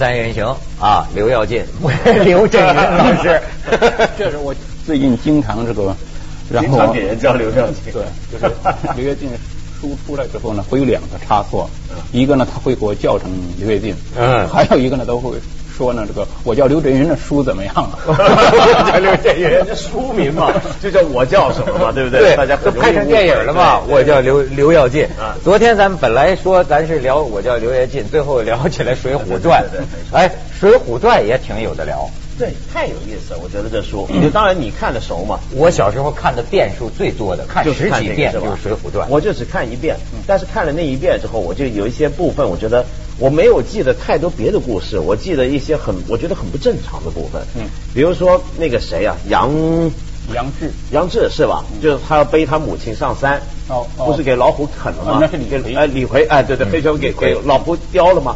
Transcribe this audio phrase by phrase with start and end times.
[0.00, 0.46] 锵三人行
[0.80, 1.62] 啊，刘耀进、
[2.24, 3.38] 刘震云老师，
[4.16, 4.54] 这是我
[4.86, 5.94] 最近经常这个，
[6.50, 8.50] 然后给人叫刘耀进，对，就是
[8.96, 9.28] 刘耀进
[9.78, 11.68] 书出来之后呢，会有两个差错，
[12.12, 15.36] 一个呢他会给我叫成刘跃进，嗯，还有一个呢都会。
[15.80, 17.72] 说呢，这个我叫刘震云的书怎么样？
[18.86, 20.52] 叫刘震云，这书名嘛，
[20.82, 22.20] 就叫我叫什么嘛，对不对？
[22.20, 23.80] 对，大家都拍成电影了嘛。
[23.88, 25.08] 我叫刘刘耀进。
[25.42, 29.62] 昨天咱们本来说咱是聊我叫刘耀进，最后聊起来《水浒传》。
[30.14, 30.28] 哎，
[30.60, 32.06] 《水浒传》也挺有的聊。
[32.38, 34.06] 对，太有意思了，我觉得这书。
[34.22, 35.40] 就当然你看的熟嘛。
[35.54, 39.08] 我小时候看的遍数最多的，看十几遍就是《水浒传》。
[39.10, 42.84] 我就只看一遍，但是看了那一遍之后，我就有一些部分，我觉得
[43.20, 47.42] 我没有记得太多别的故事，我记得一些很我觉得很不正常的部分。
[47.54, 47.68] 嗯。
[47.94, 49.48] 比如说那个谁啊，杨
[50.34, 51.64] 杨志，杨志是吧？
[51.82, 55.18] 就是他要背他母亲上山，哦，不是给老虎啃了吗？
[55.20, 55.76] 那是李逵。
[55.76, 58.34] 哎，李逵，哎，对对，黑球给给老婆叼了吗？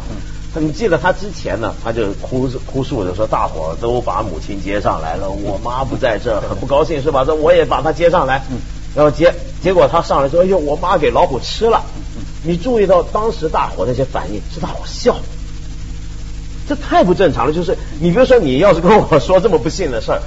[0.57, 7.25] 你记得他之前呢，他就哭哭诉着说，大伙都把母亲接上来了，我妈不在这，很不高兴是吧？
[7.25, 8.41] 这我也把他接上来，
[8.95, 11.83] 然后结结果他上来说，哎呦，我妈给老虎吃了。
[12.45, 15.17] 你注意到当时大伙那些反应，是大伙笑，
[16.69, 17.53] 这太不正常了。
[17.53, 20.21] 就是你比如说，你要是跟我说这么不幸的事儿，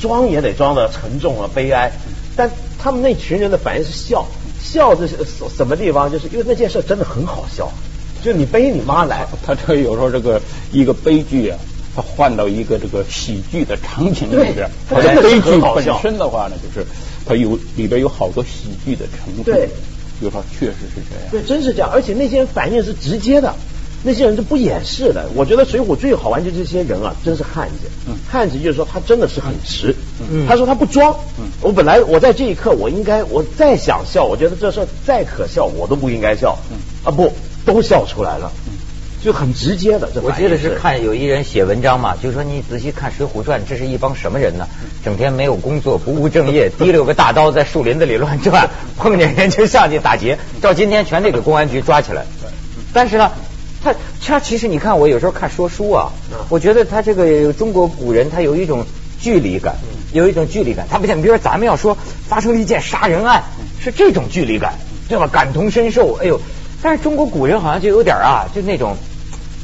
[0.00, 1.92] 装也得装的沉重啊，悲哀。
[2.36, 4.26] 但他们那群人的反应是笑，
[4.60, 5.16] 笑这是
[5.56, 6.10] 什么地方？
[6.12, 7.70] 就是因为那件事真的很好笑。
[8.22, 10.40] 就你背你妈来，他这有时候这个
[10.72, 11.58] 一个悲剧啊，
[11.94, 16.86] 他换到一个这个喜剧的场景里边，悲剧本身的话呢，就是
[17.24, 19.44] 他有里边有好多喜剧的成分。
[19.44, 19.68] 对，
[20.20, 21.30] 就说确实是这样。
[21.30, 23.54] 对，真是这样，而且那些人反应是直接的，
[24.02, 25.28] 那些人是不掩饰的。
[25.34, 27.88] 我觉得《水浒》最好玩就这些人啊，真是汉子。
[28.06, 29.94] 嗯，汉子就是说他真的是很直。
[30.30, 31.14] 嗯，他说他不装。
[31.38, 36.58] 嗯，我本来我在这一刻我应该我再想笑，我觉得这事再可笑我都不应该笑。
[36.70, 37.32] 嗯，啊不。
[37.66, 38.52] 都笑出来了，
[39.26, 40.08] 就很直接的。
[40.22, 44.68] 我记得是看有一人写文章嘛，就说你仔细看《水浒传》，这是一帮什么人呢？
[45.04, 50.38] 整天没有工作，不务正业，提溜个大刀在树林子里乱转， 碰见人就上去打劫。
[50.62, 52.24] 照今天全得给公安局抓起来。
[52.92, 53.32] 但是呢，
[53.82, 53.92] 他
[54.24, 56.12] 他其实你看，我有时候看说书啊，
[56.48, 58.86] 我觉得他这个中国古人他有一种
[59.20, 59.74] 距离感，
[60.12, 60.86] 有一种距离感。
[60.88, 61.98] 他不像比如说咱们要说
[62.28, 63.42] 发生了一件杀人案，
[63.80, 64.74] 是这种距离感，
[65.08, 65.26] 对吧？
[65.26, 66.40] 感同身受，哎呦。
[66.82, 68.96] 但是中国古人好像就有点啊，就那种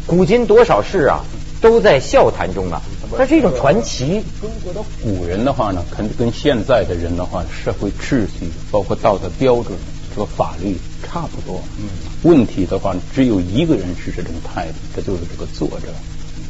[0.06, 1.24] 古今多少事啊，
[1.60, 2.82] 都在笑谈中啊。
[3.16, 4.22] 它是一种传奇。
[4.40, 9.78] 中国的古人的话呢，肯定跟现在的人的话，社会秩序包括道德标准、
[10.14, 11.62] 这个法律差不多。
[11.78, 11.84] 嗯。
[12.22, 15.88] 问题的话，只有一个人是这种态度，这就是这个作者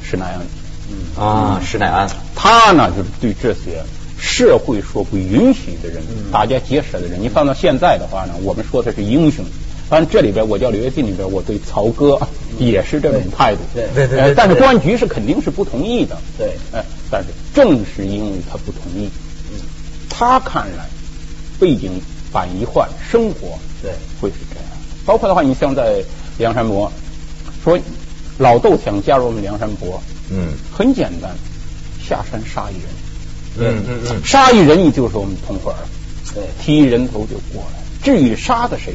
[0.03, 0.41] 施耐庵。
[0.91, 3.83] 嗯啊，施耐庵，他呢就是对这些
[4.19, 9.45] 社会所不允许的人，大家结舍的人，你放到现在的话呢，我们说的是英雄。
[9.89, 12.21] 当然，这里边我叫刘跃进里边，我对曹哥
[12.67, 13.61] 也是这种态度。
[13.75, 14.35] 对对对。
[14.35, 16.17] 但是公安局是肯定是不同意的。
[16.39, 16.53] 对。
[16.73, 19.09] 哎，但是正是因为他不同意，
[20.09, 20.87] 他看来
[21.59, 22.01] 背景
[22.33, 24.65] 板一换，生活对会是这样。
[25.05, 26.03] 包括的话，你像在
[26.39, 26.91] 梁山伯，
[27.65, 27.79] 说
[28.39, 31.31] 老窦想加入我们梁山伯，嗯，很简单，
[32.07, 32.87] 下山杀一人，
[33.59, 35.89] 嗯嗯嗯，杀一人你就是我们同伙了，
[36.35, 37.83] 对，提人头就过来。
[38.03, 38.95] 至于杀的谁？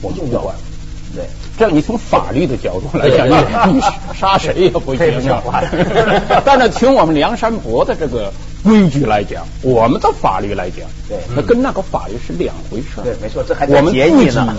[0.00, 0.54] 我们不管，
[1.14, 1.24] 对，
[1.58, 3.28] 这样你从法律的角度来讲，
[3.74, 3.80] 你
[4.14, 4.98] 杀谁也不行。
[6.44, 8.32] 但是从我们梁山伯的这个
[8.62, 13.00] 规矩来讲，我们的法律来讲，对，那跟那个法律是两回事。
[13.02, 14.56] 对，没错，这还我们建立呢。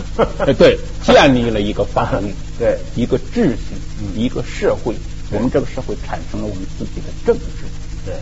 [0.58, 3.76] 对， 建立了一个法律， 对，一个秩序，
[4.16, 4.96] 一个社会，
[5.32, 7.42] 我们这个社会产生了我们自己的政治。
[8.06, 8.16] 对，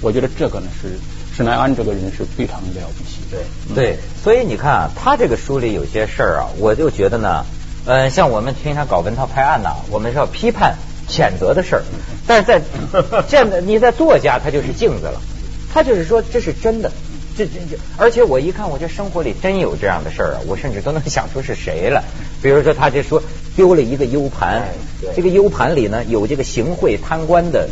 [0.00, 0.98] 我觉得这个呢是。
[1.36, 3.40] 施耐庵这个人是非常了不起，对
[3.74, 7.44] 对，所以你看啊，他这个书里有些事儿啊，我就觉得呢，
[7.86, 10.76] 嗯，像我们平常搞文韬拍案呐，我们是要批判、
[11.08, 11.82] 谴责的事儿，
[12.26, 12.60] 但是在
[13.28, 15.20] 这样的你在作家他就是镜子了，
[15.72, 16.92] 他就是说这是真的。
[17.34, 20.40] 这这这，而且我一看，我这生活里真有这样的事儿啊！
[20.46, 22.04] 我甚至都能想出是谁了。
[22.42, 23.22] 比如说，他这说
[23.54, 24.62] 丢了一个 U 盘，
[25.14, 27.68] 这个 U 盘里呢有这个行贿贪官的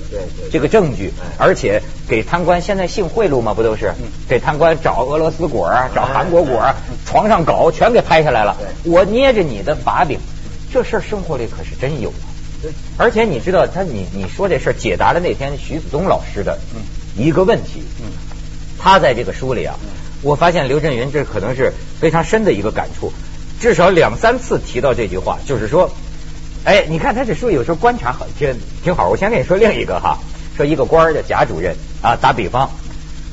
[0.52, 3.92] 这个证据，而且给贪官现在性贿赂嘛，不都是？
[4.28, 6.62] 给贪官找俄罗斯果找韩国果
[7.06, 8.56] 床上搞，全给拍下来了。
[8.84, 10.18] 我捏着你的把柄，
[10.72, 12.12] 这事儿生活里可是真有。
[12.98, 16.58] 而且你知道，他你你说这事儿解答了那天徐子东老师的
[17.16, 17.82] 一个问题。
[18.78, 19.74] 他在这个书里啊，
[20.22, 23.12] 我发现刘震云这可能是非常深的一个感触，
[23.60, 25.90] 至少两三次提到这句话，就是说，
[26.64, 29.08] 哎，你看他这书有时候观察很挺挺好。
[29.08, 30.18] 我先跟你说另一个哈，
[30.56, 32.70] 说一个官儿的贾主任啊，打比方，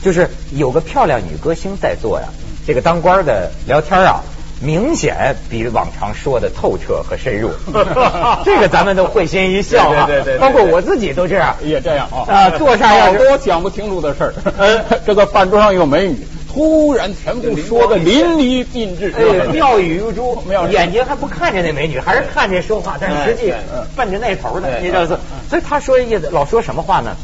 [0.03, 2.27] 就是有个漂亮女歌星在做呀，
[2.67, 4.21] 这个当官的聊天啊，
[4.61, 7.49] 明显比往常说的透彻和深入。
[8.43, 11.55] 这个咱们都会心一笑啊，对对对对包括我自己都这样。
[11.63, 14.33] 也这样啊啊坐上要多讲不清楚的事儿。
[15.07, 16.27] 这个饭桌上有美女，
[16.57, 19.13] 突然全部说的淋漓尽致。
[19.15, 23.53] 哎，妙语如珠眼睛还不看着那美女，还是看着说话，但是实际
[23.95, 25.19] 奔着那头的，对你知道是？
[25.51, 27.15] 所以他说意思老说什么话呢？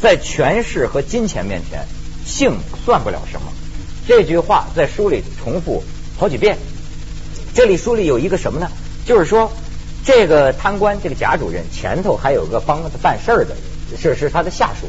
[0.00, 1.84] 在权势和金钱面前，
[2.24, 3.48] 性算不了什么。
[4.06, 5.82] 这句话在书里重复
[6.16, 6.56] 好几遍。
[7.52, 8.68] 这里书里有一个什么呢？
[9.04, 9.50] 就是说，
[10.04, 13.56] 这个贪官，这个贾主任前头还有个帮他办事儿的，
[14.00, 14.86] 是是他的下属。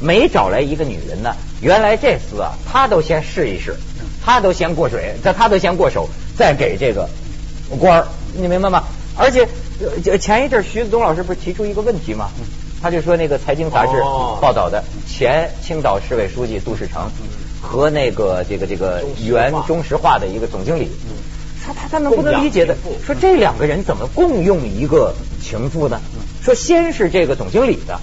[0.00, 3.74] 每找来一个女人呢，原来这厮啊，他都先试一试，
[4.24, 7.08] 他都先过水，这他都先过手，再给这个
[7.78, 8.84] 官儿，你明白吗？
[9.16, 9.48] 而且
[10.06, 12.30] 呃前一阵徐子东老师不是提出一个问题吗？
[12.80, 14.38] 他就说那个财经杂志哦。
[14.40, 17.10] 报道的前青岛市委书记杜世成
[17.60, 20.88] 和那个这个这个原中石化的一个总经理，
[21.64, 25.12] 说他他们不能理解的，说这两个人怎么共用一个
[25.42, 26.00] 情妇呢？
[26.40, 27.98] 说先是这个总经理的，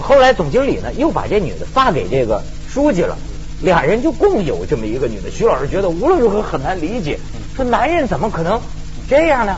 [0.00, 2.42] 后来总经理呢又把这女的发给这个
[2.76, 3.16] 书记了，
[3.62, 5.30] 俩人就共有这么一个女的。
[5.30, 7.18] 徐老师觉得无论如何很难理解，
[7.56, 8.60] 说男人怎么可能
[9.08, 9.56] 这样呢？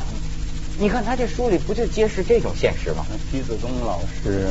[0.79, 3.05] 你看他这书里不就揭示这种现实吗？
[3.33, 4.47] 徐子东老师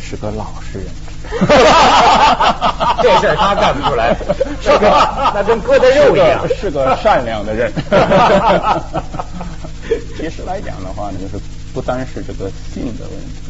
[0.00, 0.86] 是个老实人。
[3.02, 4.16] 这事儿他干不出来，
[4.62, 4.88] 是个
[5.34, 6.46] 那跟割的肉一样。
[6.60, 7.72] 是个善良的人。
[10.16, 11.42] 其实来讲的话呢，就是
[11.74, 13.42] 不单是这个性的问题，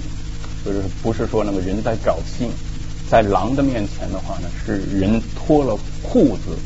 [0.64, 2.50] 就是不是说那个人在找性，
[3.12, 6.56] 在狼的面前的话呢，是人脱了裤子，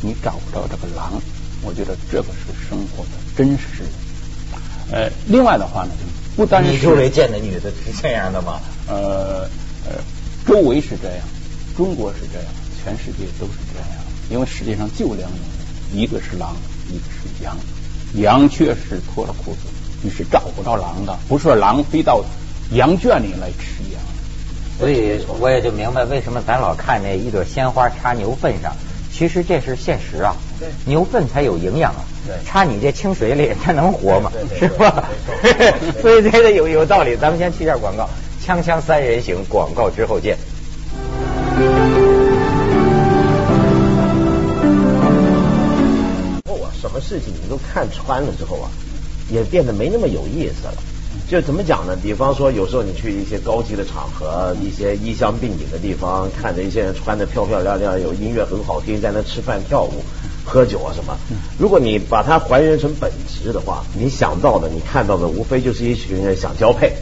[0.00, 1.20] 你找不着这个狼。
[1.64, 3.82] 我觉得这个是生活的真实。
[4.92, 5.90] 呃，另外的话呢，
[6.36, 8.60] 不单是你周围见的女的是这样的吗？
[8.86, 9.40] 呃
[9.84, 9.98] 呃，
[10.46, 11.26] 周围是这样，
[11.76, 12.46] 中国是这样，
[12.84, 13.88] 全世界都是这样。
[14.30, 15.40] 因为世界上就两种
[15.90, 16.54] 人，一个是狼，
[16.90, 17.56] 一个是羊。
[18.14, 19.58] 羊确实脱了裤子，
[20.00, 22.24] 你是找不着狼的，不是狼飞到
[22.70, 24.00] 羊圈里来吃羊。
[24.82, 28.72] 所以我也就明白为什么咱老看那一朵鲜花插牛粪上，
[29.12, 30.34] 其实这是现实啊。
[30.58, 32.02] 对牛粪才有营养啊。
[32.26, 34.32] 对插你这清水里，它能活吗？
[34.58, 35.08] 是吧
[36.02, 37.16] 所以这个有有道理。
[37.16, 38.10] 咱们先去一下广告，
[38.44, 40.36] 锵锵三人行，广告之后见。
[46.48, 48.66] 后啊，什么事情你都看穿了之后啊，
[49.30, 50.74] 也变得没那么有意思了。
[51.28, 51.96] 就怎么讲呢？
[52.02, 60.04] 比方说，有时候你去一些高级的场合，一些衣香鬓影的地方，看着一些人穿的漂漂亮亮，有音乐很好听，在那吃饭跳舞、
[60.44, 61.16] 喝酒啊什么。
[61.58, 66.92] 如果你把它还原成本质的话，你想到的、你看到的，无非就是一群人想交配。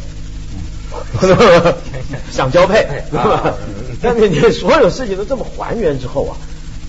[2.33, 3.55] 想交配，对吧？
[4.03, 6.37] 但是你所有事情都这么还原之后啊，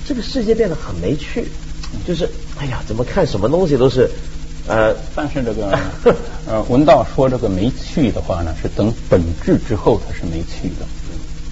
[0.07, 1.47] 这个世界变得很没趣。
[2.07, 4.09] 就是，哎呀，怎么看什么东西都是，
[4.71, 5.77] 呃，但是这个
[6.47, 10.85] 呃，文道说这个没趣的话呢，是等本质之后它是没趣的。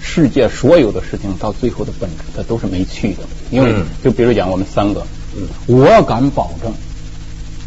[0.02, 3.18] 世界所有的事情到最后的本质，它都是没趣的。
[3.50, 5.06] 因为嗯就比如讲我们三个，
[5.36, 6.72] 嗯我敢保证，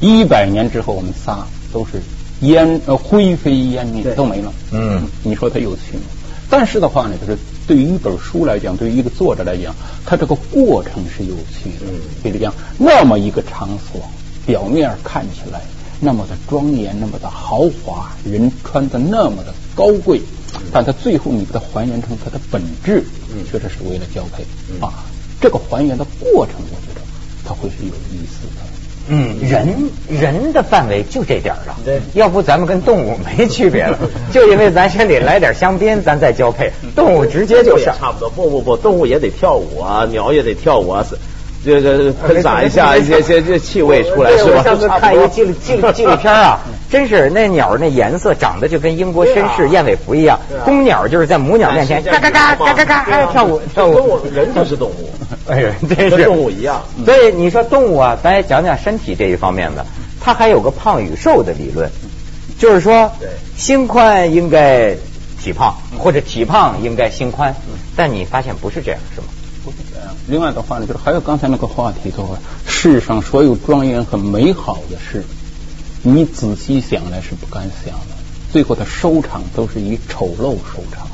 [0.02, 2.02] 一百年之后我们仨都是
[2.42, 4.52] 烟呃灰飞烟灭都没了。
[4.72, 6.04] 嗯你说它有趣吗？
[6.50, 7.38] 但是的话呢，就是
[7.68, 9.74] 对于一本书来讲，对于一个作者来讲，
[10.04, 11.86] 他这个过程是有趣的。
[11.92, 14.02] 嗯比如讲，那么一个场所，
[14.46, 15.62] 表面看起来
[16.00, 20.22] 那么的庄严，那么的豪华，人穿的那么的高贵，
[20.72, 25.06] 但它最后你把它还原成它的本质，嗯确实是为了交配、嗯啊。
[25.40, 27.02] 这个还原的过程，我觉得
[27.46, 28.64] 它会是有意思的。
[29.10, 29.68] 嗯，人
[30.10, 33.98] 人的范围就这点了，对要不咱们跟动物没区别了，
[34.32, 37.94] 就因为咱身里来点香槟，咱再交配，动物直接就也上。
[38.00, 38.30] 差不多。
[38.30, 41.18] 不不不，动物也得跳舞啊，鸟也得跳舞啊，是
[41.66, 44.58] 这个喷洒一下一些些这气味出来是吧？
[44.58, 46.60] 我上次看一纪录纪录 纪录片啊，
[46.92, 54.22] 真是那鸟那颜色长得就跟英国绅士燕尾服一样公鸟就是在母鸟面前嘎嘎嘎嘎嘎嘎，哎跳舞跳舞跟我。
[54.34, 55.10] 人就是动物，
[55.48, 56.82] 哎呀，真跟是动物一样。
[57.06, 59.86] 所以你说动物啊，咱也讲讲身体这一方面的，
[60.20, 61.90] 它还有个胖与瘦的理论，
[62.60, 63.12] 就是说
[63.56, 64.96] 心宽应该
[65.42, 67.56] 体胖，或者体胖应该心宽，
[67.96, 69.28] 但你发现不是这样，是吗？
[70.28, 75.24] 另外的话呢，就是还有刚才那个话题的话，世上所有庄严和美好的事，
[76.02, 78.16] 你仔细想来是不敢想的，
[78.52, 81.08] 最后的收场都是以丑陋收场，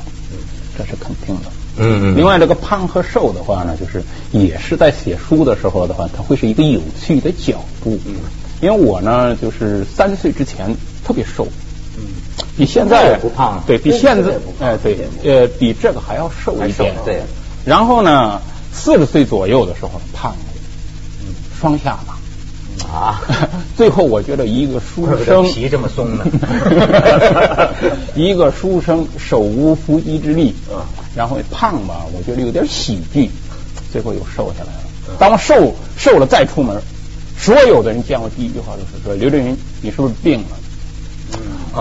[0.78, 1.51] 这是肯定的。
[1.82, 7.98] 嗯另外，这个胖和瘦的话呢，就是也是在写书的时候的话，它会是一个有趣的角度。
[8.06, 8.16] 嗯。
[8.62, 10.75] 因为我呢，就是三十岁之前
[11.06, 11.48] 特别瘦，
[11.98, 12.04] 嗯。
[12.58, 17.22] 比现现在不胖对比现现在哎对呃比这个还要瘦一点，对。
[17.63, 18.42] 然后呢，
[18.82, 20.38] 四十岁左右的时候胖了，
[21.60, 22.18] 双下巴，
[22.90, 23.22] 啊。
[23.76, 26.26] 最后我觉得一个书生皮这么松呢，
[28.16, 30.56] 一个书生手无缚鸡之力，
[31.16, 33.30] 然后胖吧，我觉得有点喜剧，
[33.92, 34.84] 最后又瘦下来了。
[35.18, 36.82] 当瘦瘦了再出门，
[37.38, 40.58] 所有的人见我第一句话就是说：“刘震云，你是不是病了？”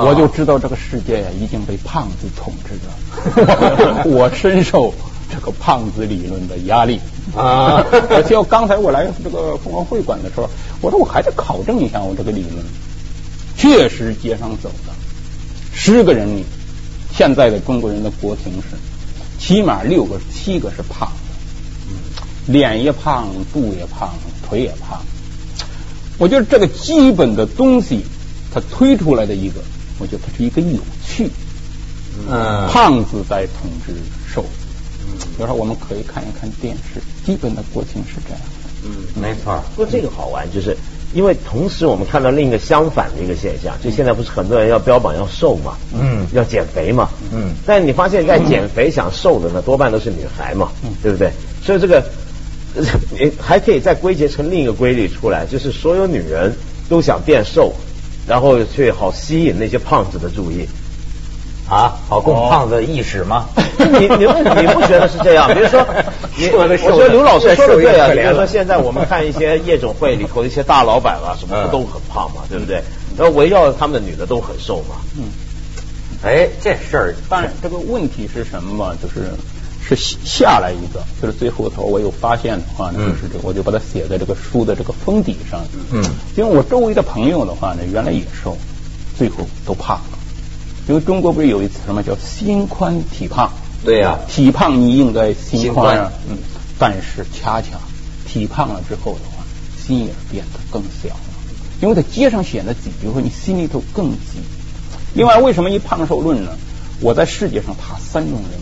[0.06, 4.92] 我就知道这个世界呀已经被胖子统治着， 我深受
[5.30, 7.00] 这个胖子理论的压力
[7.36, 7.84] 啊！
[8.10, 10.48] 而且刚才我来这个凤凰会馆的时候，
[10.80, 12.64] 我说我还得考证一下我这个理论，
[13.56, 14.92] 确实街上走的
[15.74, 16.44] 十个人里，
[17.14, 18.76] 现在的中国人的国情是
[19.38, 21.12] 起码六个七个是胖
[22.46, 24.12] 的，脸也胖，肚也胖，
[24.48, 25.00] 腿也胖。
[26.16, 28.04] 我觉得这个基本的东西，
[28.52, 29.60] 它推出来的一个。
[30.00, 31.28] 我觉得它是一个有趣，
[32.30, 33.92] 嗯，胖子在统治
[34.32, 34.67] 瘦子。
[35.36, 38.46] 比如说，我们可以看一看电视，基本的国情是这样的。
[38.84, 39.62] 嗯，没错。
[39.74, 40.76] 不过这个好玩，就是
[41.12, 50.70] 因为同时我们看到另一个相反的一个现象，就现在不是很多人要标榜要瘦嘛，嗯，要减肥嘛，嗯，但你发现，在减肥想瘦的呢，多半都是女孩嘛，
[51.02, 51.30] 对不对？
[51.62, 52.04] 所以这个
[53.10, 56.54] 你还可以再归结成另一个规律出来，就是所有女人
[56.88, 57.74] 都想变瘦。
[58.26, 60.68] 然后去好吸引那些胖子的注意
[61.68, 63.46] 啊，好供胖子意识吗？
[63.78, 65.48] 你你你不觉得是这样？
[65.52, 65.80] 比如说，
[66.58, 68.08] 我觉得刘老师说的对啊。
[68.12, 72.82] 比如说现在我们看一些夜总会里头一些大老板啊，什么不都很胖嘛，对不对？
[73.16, 74.96] 然后围绕他们的女的都很瘦嘛。
[75.16, 75.24] 嗯。
[76.22, 78.94] 哎，这事儿，但这个问题是什么嘛？
[79.02, 79.30] 就是。
[79.90, 85.62] 是下来一个，就是最后头我有发现的话呢，就是这，我就把它写在这个书的这个封底上。
[85.90, 86.04] 嗯，
[86.36, 88.54] 因为我周围的朋友的话呢，原来也瘦，
[89.16, 90.17] 最后都胖了。
[90.88, 93.52] 因为中国不是有一词吗，叫心宽体胖。
[93.84, 96.12] 对呀，体胖你应该心宽啊。
[96.28, 96.38] 嗯，
[96.78, 97.78] 但是恰恰
[98.26, 99.44] 体胖了之后的话，
[99.80, 101.20] 心也变得更小了，
[101.82, 104.40] 因为在街上显得挤，比如说你心里头更挤。
[105.14, 106.52] 另外，为什么一胖瘦论呢？
[107.00, 108.60] 我在世界上怕三种人。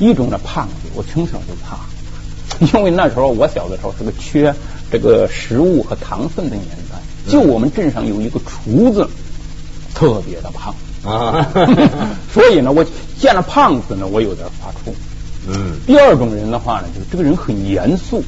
[0.00, 1.78] 一种呢胖子，我从小就怕，
[2.76, 4.52] 因为那时候我小的时候是个缺
[4.90, 7.30] 这个食物和糖分的年代。
[7.30, 9.08] 就我们镇上有一个厨子，
[9.94, 11.52] 特别的胖啊，
[12.32, 12.84] 所以呢，我
[13.18, 14.94] 见了胖子呢，我有点发怵。
[15.46, 15.78] 嗯。
[15.86, 18.22] 第二种人的话呢，就是这个人很严肃，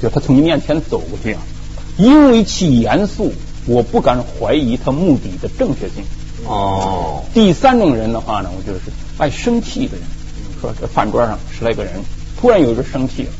[0.00, 1.40] 就他从你面前走过去啊，
[1.96, 3.32] 因为其严肃，
[3.66, 6.04] 我不敢怀疑他目的的正确性。
[6.46, 7.24] 哦。
[7.34, 10.04] 第三种人的话呢，我觉得是爱生气的人。
[10.60, 11.92] 说这饭桌上十来个人，
[12.40, 13.30] 突然有人生气了，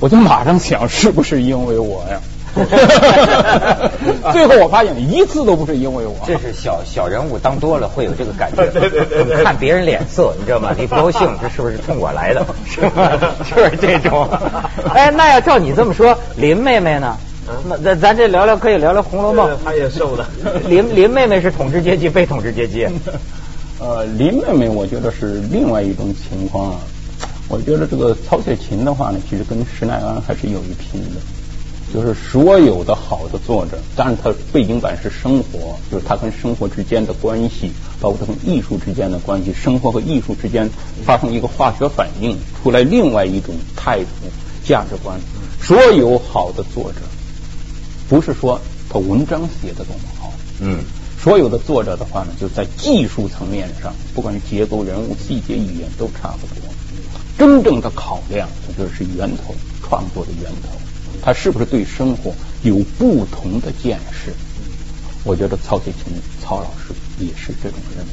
[0.00, 2.20] 我就马上想是不是因为我呀？
[4.32, 6.16] 最后我发现一次都不是因为我。
[6.26, 8.66] 这是小小人物当多了会有这个感觉，
[9.44, 10.74] 看别人脸色，你知道吗？
[10.78, 12.44] 你不高兴，这是不是冲我来的？
[12.66, 13.12] 是吧？
[13.54, 14.28] 就是这种。
[14.94, 17.16] 哎，那要照你这么说，林妹妹呢？
[17.68, 19.50] 那咱咱这聊聊可以聊聊《红楼梦》。
[19.64, 20.28] 她也瘦了。
[20.68, 22.86] 林林妹妹是统治阶级，被统治阶级。
[23.80, 26.74] 呃，林妹妹，我觉得是另外一种情况。
[27.48, 31.20] 我觉得这个曹雪芹的话呢，其实跟施耐庵还是有一拼的。
[31.92, 40.70] 就是所有的好的作者，当然他背景板是生活，就是他跟生活之间的关系，包括他跟艺术之间的关系，生活和艺术之间
[41.04, 44.10] 发生一个化学反应，出来另外一种态度、
[44.64, 45.18] 价值观。
[45.60, 47.00] 所有好的作者，
[48.08, 50.78] 不是说他文章写的多么好，嗯。
[51.22, 56.72] 所有的作者的话呢，就在技术层面上，不管是结构、人物、细节、语言，都差不多。
[57.36, 60.79] 真正的考量，它就是源头，创作的源头，
[61.22, 64.32] 他是不是对生活有不同的见识？
[65.24, 68.04] 我觉得曹雪芹曹老师也是这种人。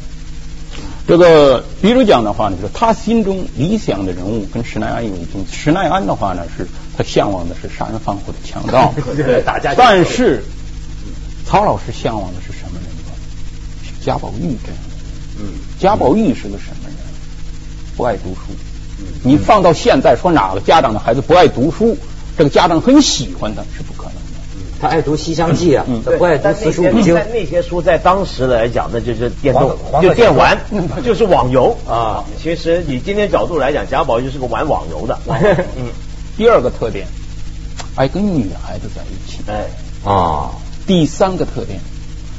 [1.08, 5.46] 这个，比如讲的话呢，就是他心中理想的人物跟施耐庵有一种。
[5.52, 8.94] 施耐庵的话呢，是他向往的是杀人放火的强盗，
[9.78, 10.44] 但是
[11.46, 12.48] 曹老师向往的是。
[14.00, 16.96] 贾宝玉这样的，嗯，贾宝玉是个什么人？
[17.98, 18.40] 不爱读书。
[19.22, 21.98] 你放到现在说哪个家长的孩子不爱读书，
[22.38, 24.22] 这个家长很喜欢他是不可能的。
[24.80, 27.16] 他爱读《西厢记》啊，他不爱读四书五经。
[27.34, 30.58] 那些书在当时来讲，那就是电动，就电玩，
[31.04, 32.24] 就是网游啊。
[32.42, 35.20] 其实以今天角度来讲，贾宝玉是个玩网游的。
[35.78, 35.90] 嗯。
[36.38, 37.08] 第二个特点，
[37.96, 39.40] 爱跟女孩子在一起。
[39.48, 39.66] 哎
[40.04, 40.52] 啊。
[40.86, 41.80] 第三个特点。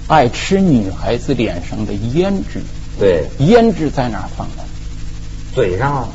[0.07, 2.63] 爱吃女孩子脸上的胭脂，
[2.99, 4.65] 对，胭脂在哪放的？
[5.55, 6.09] 嘴上啊。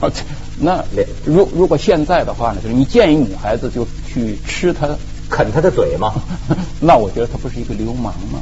[0.60, 0.84] 那
[1.26, 4.88] 如如果现在的话呢，就是你见一女孩子就去吃她、
[5.30, 6.14] 啃她的嘴吗？
[6.80, 8.40] 那我觉得她不是一个流氓吗？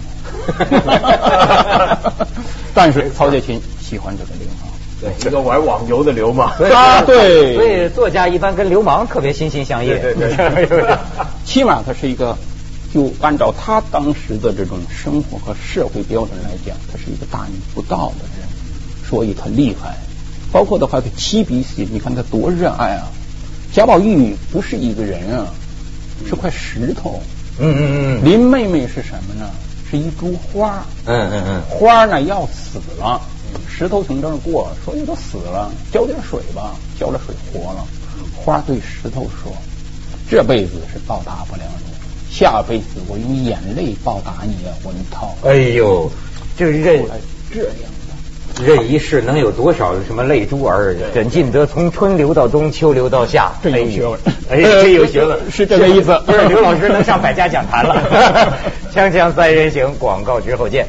[2.74, 4.70] 但是曹雪芹喜欢这个流氓，
[5.02, 6.50] 对，一个玩网游的流氓。
[6.74, 9.90] 啊，对， 所以作家一般跟流氓特别心心相印。
[9.90, 10.36] 对对
[10.68, 10.98] 对，
[11.46, 12.38] 起码他是一个，
[12.94, 18.48] 就按照他当时的这种生活和社会标准来讲，他是一个大逆不道的人，
[19.10, 19.98] 所以他厉害。
[20.52, 23.08] 包括的话，他七笔写，你看他多热爱啊！
[23.74, 25.48] 贾宝玉不是一个人啊，
[26.28, 27.22] 是块石头。
[27.60, 28.26] 嗯嗯嗯。
[28.26, 29.50] 林妹妹是什么呢？
[29.90, 30.86] 是一株花。
[31.06, 31.62] 嗯嗯嗯。
[31.70, 33.22] 花呢要死了。
[33.68, 37.86] 石头从这儿过，说你都死了，浇点水吧，浇了水活了。
[38.36, 39.52] 花对石头说
[40.30, 46.10] ：“这辈子是报答不了你，下辈子我用眼泪报答你啊，文涛。”哎呦，
[46.58, 46.84] 这这
[47.52, 48.01] 这样的，
[48.66, 50.96] 这一世能有多少什么泪珠儿？
[51.14, 53.52] 怎尽得从春流到冬，秋流到夏？
[53.64, 56.20] 真有学问，哎， 真有学问，是这个意思。
[56.26, 57.96] 不是刘老师能上百家讲坛了。
[58.94, 60.86] 锵锵三人行，广告之后见。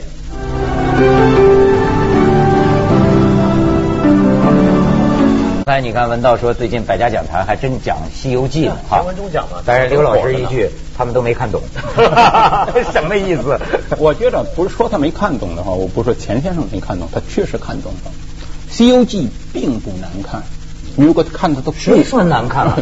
[5.73, 9.62] 才你看文道说最近百家讲坛还真讲《西游记》呢，哈，文中讲嘛。
[9.64, 11.62] 但是刘老师一句，他们都没看懂，
[12.93, 13.59] 什么意思？
[13.99, 18.11] 我觉得不是说他没看懂的话，我不是说钱先生没看懂，他确实看懂了，
[18.76, 20.43] 《西游记》并不难看。
[20.95, 22.79] 如果看他的谁说难看 了？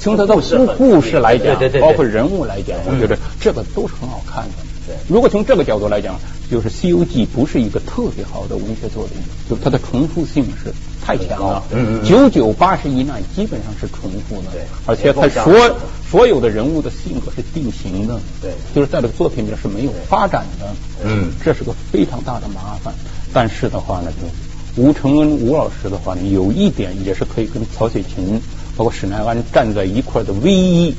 [0.00, 4.71] 从他的故故事来讲，对对对，包括人物来讲，我觉得这个都是很好看的。
[5.08, 6.18] 对，如果从这个角度来讲，
[6.50, 9.16] 就是《西游记》不是一个特别好的文学作品，
[9.48, 10.72] 就它的重复性是
[11.04, 11.62] 太强了。
[11.72, 12.04] 嗯嗯。
[12.04, 14.50] 九九八十一难基本上是重复的。
[14.52, 14.62] 对。
[14.86, 15.76] 而且它所
[16.10, 18.20] 所有的人物的性格是定型的。
[18.40, 18.52] 对。
[18.74, 20.74] 就是在这个作品里是没有发展的。
[21.04, 21.32] 嗯。
[21.42, 22.92] 这是个非常大的麻烦。
[23.32, 28.40] 但是的话呢，就吴承恩吴老师的话呢，有一点也是可以跟曹雪芹
[28.76, 30.94] 包括史奈安站在一块的唯一，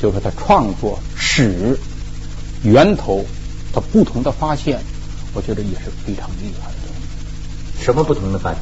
[0.00, 1.78] 就是他创作史。
[2.62, 3.22] 源头，
[3.74, 4.78] 他不同的发现，
[5.32, 7.82] 我觉得也是非常厉害的。
[7.82, 8.60] 什么不同的发现？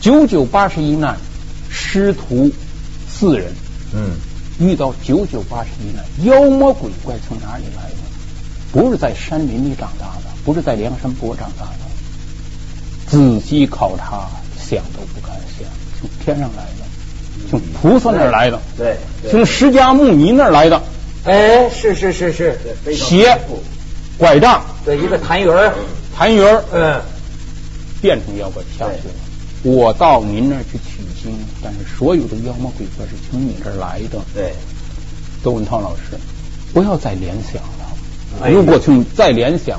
[0.00, 1.16] 九九八十一难，
[1.70, 2.50] 师徒
[3.08, 3.52] 四人，
[3.94, 4.10] 嗯，
[4.60, 7.96] 遇到九九八十一难，妖魔鬼怪从哪里来的？
[8.72, 11.70] 不是在山林里长大的，不是在梁山泊长大的。
[13.06, 14.28] 仔细考察，
[14.58, 15.66] 想都不敢想，
[15.98, 18.98] 从天上来的，从菩萨那儿来的，对，
[19.30, 20.82] 从释迦牟尼那儿来的。
[21.24, 22.58] 哎，是是是是，
[22.94, 23.38] 鞋、
[24.18, 25.74] 拐杖的一个痰盂儿，
[26.16, 27.00] 痰盂儿，嗯，
[28.00, 29.14] 变成妖怪下去了。
[29.62, 34.18] 我到您那儿去取经，但是所有的妖魔鬼怪是从你这儿来的。
[34.34, 34.54] 对，
[35.42, 36.18] 窦文涛老师，
[36.72, 38.50] 不要再联想了。
[38.50, 39.78] 如果从再联想，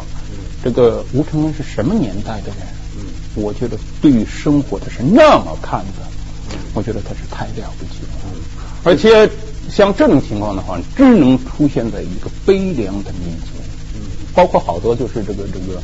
[0.64, 2.58] 这个吴承恩是什么年代的人？
[2.98, 6.06] 嗯，我觉得对于生活他是那么看的，
[6.74, 8.10] 我觉得他是太了不起了。
[8.26, 8.42] 嗯，
[8.84, 9.30] 而且。
[9.70, 13.48] 像这种情况的话，只能出现在一个悲凉的民族，
[14.38, 15.82] 包括好多就是这个这个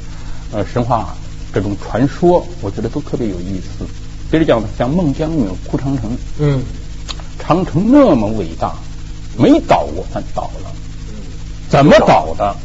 [0.52, 1.16] 呃神话
[1.52, 3.84] 这种传说，我觉得都特别有意思。
[4.30, 6.62] 比如讲，像孟姜女哭长城，嗯，
[7.40, 8.76] 长城那么伟大，
[9.36, 10.72] 没倒过，它倒了，
[11.68, 12.56] 怎么倒的？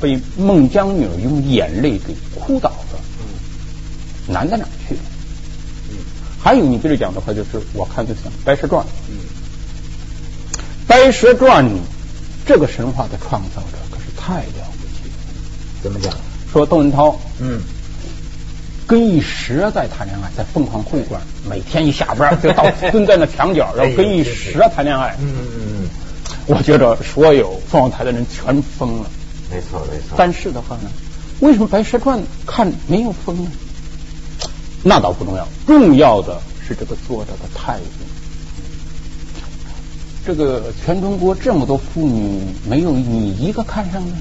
[0.00, 2.98] 被孟姜女用眼泪给哭倒的，
[4.32, 4.96] 难在哪去？
[6.42, 8.84] 还有你接着讲的话，就是我看就像《白蛇传》。
[10.88, 11.64] 《白蛇传》
[12.44, 14.73] 这个神话的创造者可是太了。
[15.84, 16.10] 怎么讲？
[16.50, 17.60] 说窦文涛，嗯，
[18.86, 25.14] 跟一蛇在谈恋爱，在凤凰会馆，每天一下班就到 蹲在那墙角，然后跟一蛇谈恋爱。
[25.20, 25.46] 嗯嗯
[25.82, 25.88] 嗯。
[26.46, 29.10] 我觉得所有凤凰台的人全疯了。
[29.50, 30.14] 没错没错。
[30.16, 30.90] 但是的话呢，
[31.40, 33.50] 为什么《白蛇传》看没有疯呢？
[34.82, 37.84] 那倒不重要，重要的是这个作者的态度。
[40.24, 44.12] 这个全中国这么多妇女，没有你一个看上的，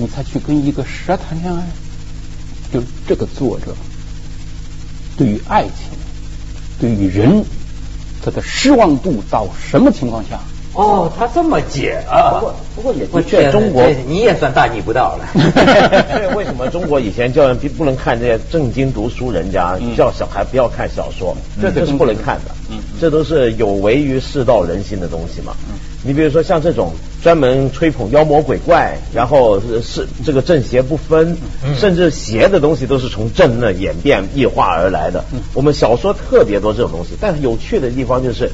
[0.00, 1.66] 你才去跟一个蛇谈恋爱？
[2.72, 3.74] 就这个作者
[5.16, 5.72] 对于爱情，
[6.78, 7.44] 对于人，
[8.22, 10.38] 他的失望度到什么情况下？
[10.78, 12.30] 哦，他这么解啊？
[12.34, 15.26] 不过不过也的确，中国你也算大逆不道了。
[16.36, 22.54] 为什么中国以前叫人不能看这些正经读书人家，叫小孩不要看小说，这都是不能看的。
[22.70, 25.52] 嗯，这都是有违于世道人心的东西嘛。
[25.68, 26.92] 嗯，你比如说像这种
[27.24, 31.36] 专门吹捧妖魔鬼怪，然后是这个正邪不分，
[31.76, 35.24] 甚至邪的东西都是从正那演变异化而来的。
[35.54, 38.48] 我们小说特别多这种东西，但是有趣的地方就是。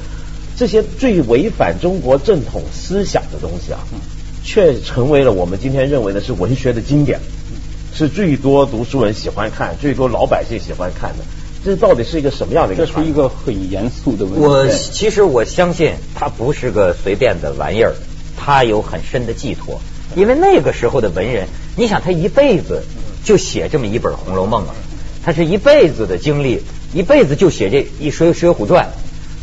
[0.57, 3.79] 这些最违反中国正统思想的东西啊，
[4.43, 7.19] 却成为了我们今天认为的是文学的经典，
[7.93, 11.25] 是最多读书人喜欢看、最多老百姓喜欢看的。
[11.63, 12.85] 这到底是一个什么样的一个？
[12.85, 14.39] 这是一个很严肃的问题。
[14.39, 17.93] 我其实我相信，它不是个随便的玩意儿，
[18.37, 19.81] 它有很深的寄托。
[20.15, 22.83] 因为那个时候的文人，你想他一辈子
[23.23, 24.75] 就写这么一本《红楼梦》啊。
[25.23, 26.61] 他是一辈子的经历，
[26.93, 28.85] 一辈子就写这一《水水浒传》，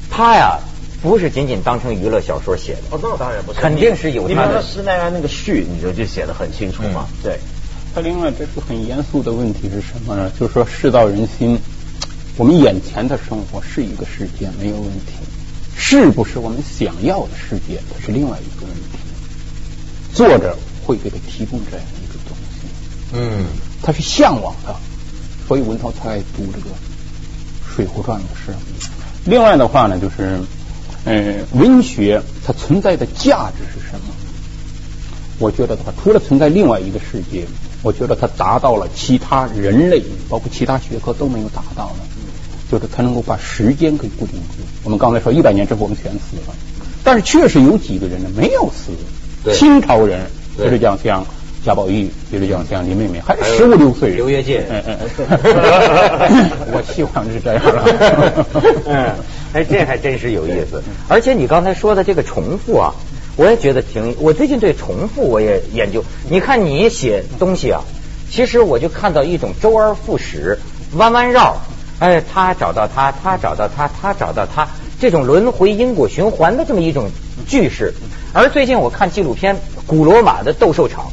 [0.09, 0.61] 他呀
[1.03, 2.83] 不是仅仅当成娱乐小说写的。
[2.91, 7.09] 哦，那当然不是，肯定是有你比他的方说施耐庵那个序，你就就写的很清楚嘛。
[7.23, 7.39] 对，
[7.95, 10.31] 他另外这个很严肃的问题是什么呢？
[10.39, 11.59] 就是说世道人心，
[12.37, 15.13] 我们眼前的生活是一个世界没有问题，
[15.77, 18.99] 是不是我们想要的世界，它是另外一个问题。
[20.15, 23.47] 作者会给他提供这样一个东西，嗯，
[23.83, 24.77] 他是向往的，
[25.49, 26.71] 所以文涛才爱读这个
[27.75, 28.53] 《水浒传》的事。
[29.25, 30.41] 另外的话呢，就是，
[31.05, 34.15] 呃，文学它存在的价值是什么？
[35.39, 37.45] 我觉得的话，除了存在另外一个世界，
[37.83, 42.05] 我觉得它达到了其他人类，包括其他学科都没有达到的，
[42.71, 44.63] 就是它能够把时间给固定住。
[44.85, 46.55] 我们刚才说一百年之后我们全死了，
[47.03, 48.93] 但是确实有几个人呢没有死，
[49.53, 50.69] 清朝人，对。
[50.69, 51.27] 比如讲像
[51.65, 56.51] 贾宝玉，比如讲像林妹妹，还是十五六岁，刘跃进嗯嗯，嗯。
[56.73, 58.47] 我希望是这样了。
[58.87, 59.15] 嗯，
[59.53, 60.83] 哎，这还真是有意思。
[61.09, 62.95] 而且你刚才说的这个重复啊，
[63.37, 64.17] 我也觉得挺。
[64.19, 66.05] 我最近对重复我也研究。
[66.29, 67.83] 你看你写东西啊，
[68.31, 70.59] 其实我就看到一种周而复始、
[70.95, 71.57] 弯弯绕。
[71.99, 74.67] 哎，他找到他，他找到他，他找到他，
[74.99, 77.09] 这种轮回因果循环的这么一种
[77.47, 77.95] 句式。
[78.33, 79.55] 而最近我看纪录片
[79.87, 81.05] 《古罗马的斗兽场》，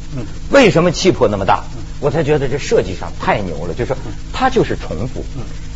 [0.50, 1.62] 为什么气魄那么大？
[2.00, 3.96] 我才觉得这设计上太牛了，就是说
[4.32, 5.22] 它就是重复，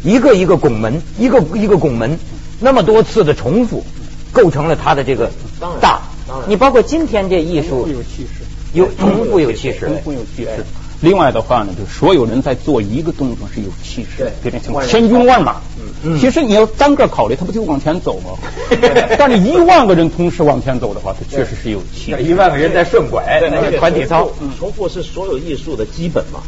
[0.03, 2.19] 一个一个拱门，一个一个拱门，
[2.61, 3.85] 那么多次的重复，
[4.33, 6.51] 构成了它的这个当然大当然。
[6.51, 10.65] 你包括今天这艺术有气势，有重复有气势重，复有气势。
[11.01, 15.57] 另外的话呢，就是所有人在做一个动作是有气势的，对别人像千军万马。
[16.03, 18.37] 嗯其实你要单个考虑，他不就往前走吗？
[19.19, 22.23] 但是一万个人同时往前走的话，他确实是有气势。
[22.23, 23.41] 一万个人在顺拐，
[23.79, 26.41] 团体操重复是所有艺术的基本嘛。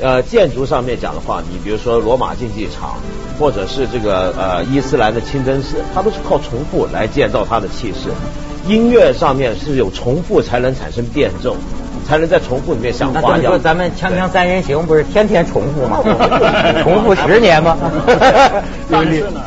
[0.00, 2.96] 呃，建筑上面讲的话，你比如说罗马竞技场，
[3.38, 8.10] 或者是这个呃伊斯兰的清真寺，它都是靠重复来建造它的气势。
[8.68, 11.56] 音乐上面是有重复才能产生变奏，
[12.06, 13.62] 才能在重复里面像那这么说，花样。
[13.62, 16.00] 咱们锵锵三人行不是天天重复吗？
[16.82, 17.76] 重复十年吗？
[18.90, 19.40] 但是呢，